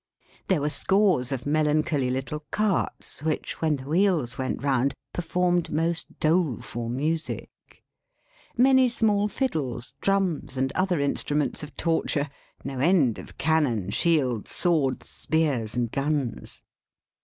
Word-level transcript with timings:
There 0.47 0.61
were 0.61 0.69
scores 0.69 1.31
of 1.31 1.45
melancholy 1.45 2.09
little 2.09 2.39
carts 2.49 3.21
which, 3.21 3.61
when 3.61 3.75
the 3.75 3.83
wheels 3.87 4.35
went 4.35 4.63
round, 4.63 4.95
performed 5.13 5.71
most 5.71 6.17
doleful 6.19 6.89
music. 6.89 7.51
Many 8.57 8.89
small 8.89 9.27
fiddles, 9.27 9.93
drums, 10.01 10.57
and 10.57 10.71
other 10.71 10.99
instruments 10.99 11.61
of 11.61 11.77
torture; 11.77 12.29
no 12.63 12.79
end 12.79 13.19
of 13.19 13.37
cannon, 13.37 13.91
shields, 13.91 14.49
swords, 14.51 15.07
spears, 15.07 15.75
and 15.75 15.91
guns. 15.91 16.63